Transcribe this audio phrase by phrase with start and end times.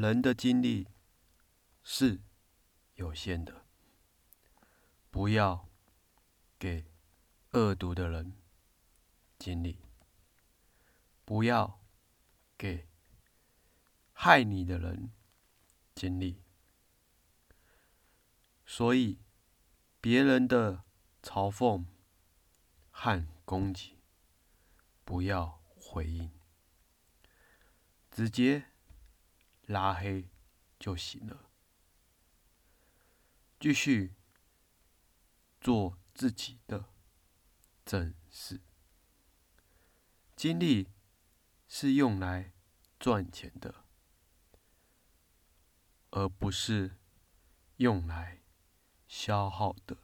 [0.00, 0.88] 人的精力
[1.82, 2.22] 是
[2.94, 3.66] 有限的，
[5.10, 5.68] 不要
[6.58, 6.86] 给
[7.50, 8.32] 恶毒的人
[9.38, 9.84] 精力，
[11.26, 11.82] 不要
[12.56, 12.88] 给
[14.14, 15.12] 害你的人
[15.94, 16.42] 精力。
[18.64, 19.18] 所以，
[20.00, 20.84] 别人的
[21.22, 21.84] 嘲讽
[22.90, 23.98] 和攻击，
[25.04, 26.30] 不要回应，
[28.10, 28.69] 直接
[29.70, 30.28] 拉黑
[30.78, 31.48] 就行了。
[33.60, 34.14] 继续
[35.60, 36.90] 做自己的
[37.84, 38.60] 正事，
[40.34, 40.88] 精力
[41.68, 42.52] 是用来
[42.98, 43.84] 赚钱的，
[46.10, 46.98] 而不是
[47.76, 48.40] 用来。
[49.10, 49.96] 消耗的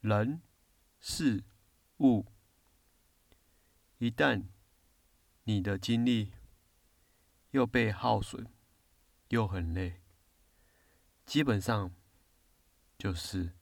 [0.00, 0.40] 人
[0.98, 1.44] 事
[1.98, 2.24] 物，
[3.98, 4.46] 一旦
[5.42, 6.32] 你的精力
[7.56, 8.48] 又被耗损，
[9.28, 10.02] 又很累，
[11.24, 11.96] 基本上
[12.98, 13.56] 就是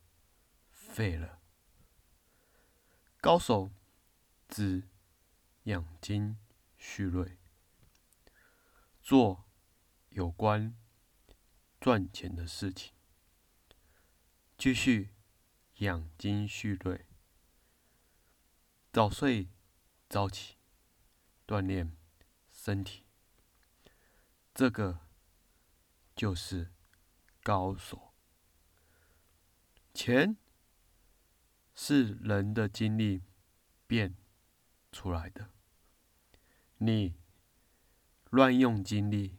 [0.73, 1.41] 废了。
[3.20, 3.70] 高手
[4.48, 4.89] 只
[5.62, 6.37] 养精
[6.77, 7.39] 蓄锐，
[9.00, 9.45] 做
[10.09, 10.77] 有关
[11.81, 12.92] 赚钱的事情。
[14.59, 15.15] 继续
[15.77, 17.06] 养精蓄锐，
[18.92, 19.50] 早睡
[20.09, 20.56] 早起，
[21.47, 21.97] 锻炼
[22.50, 23.03] 身体，
[24.55, 25.00] 这个
[26.14, 26.72] 就是
[27.42, 28.14] 高手。
[29.92, 30.36] 钱
[31.74, 33.25] 是人的精力
[33.86, 34.16] 变
[34.92, 35.50] 出来的，
[36.78, 37.16] 你
[38.30, 39.36] 乱用精力，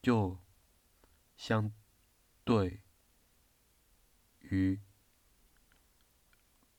[0.00, 0.38] 就
[1.36, 1.72] 相
[2.44, 2.82] 对。
[4.50, 4.80] 于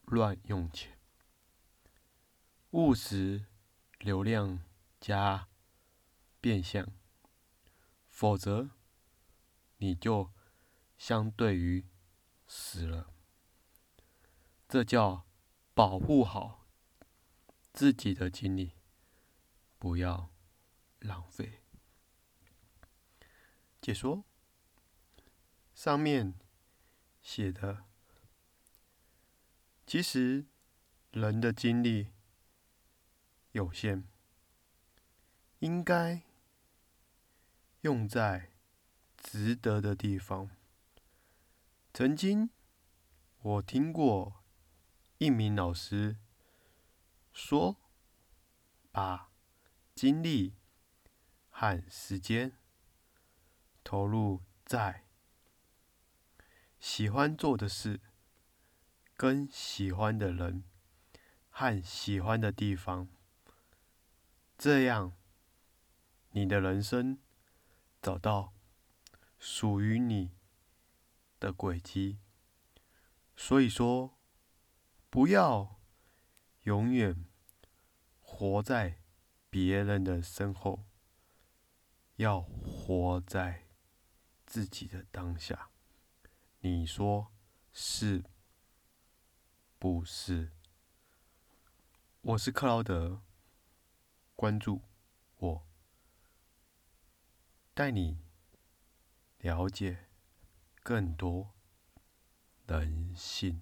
[0.05, 0.97] 乱用钱，
[2.71, 3.45] 务实
[3.99, 4.63] 流量
[4.99, 5.47] 加
[6.41, 6.91] 变相，
[8.19, 8.71] 否则
[9.77, 10.33] 你就
[10.97, 11.87] 相对于
[12.45, 13.13] 死了。
[14.67, 15.25] 这叫
[15.73, 16.67] 保护好
[17.71, 18.73] 自己的精力，
[19.77, 20.33] 不要
[20.99, 21.61] 浪费。
[23.79, 24.25] 解说
[25.73, 26.37] 上面。
[27.21, 27.85] 写的，
[29.85, 30.45] 其实
[31.11, 32.11] 人的精力
[33.51, 34.03] 有限，
[35.59, 36.21] 应该
[37.81, 38.51] 用在
[39.17, 40.49] 值得的地方。
[41.93, 42.49] 曾经
[43.41, 44.43] 我听过
[45.17, 46.17] 一名老师
[47.31, 47.77] 说，
[48.91, 49.31] 把
[49.95, 50.55] 精力
[51.49, 52.51] 和时间
[53.83, 55.05] 投入在。
[56.79, 57.99] 喜欢做的事，
[59.15, 60.63] 跟喜欢的人，
[61.49, 63.09] 和喜欢的地方，
[64.57, 65.13] 这样，
[66.31, 67.19] 你的人生
[68.01, 68.53] 找到
[69.37, 70.31] 属于你
[71.39, 72.19] 的轨迹。
[73.35, 74.17] 所以说，
[75.09, 75.79] 不要
[76.63, 77.25] 永远
[78.19, 79.01] 活在
[79.49, 80.85] 别人的身后，
[82.17, 83.67] 要活在
[84.45, 85.69] 自己的当下。
[86.59, 87.31] 你说
[87.71, 88.25] 是
[89.77, 90.51] 不是？
[92.21, 93.21] 我是克劳德，
[94.35, 94.81] 关注
[95.37, 95.68] 我，
[97.79, 98.17] 带你
[99.37, 100.09] 了解
[100.83, 101.53] 更多
[102.67, 103.61] 人性。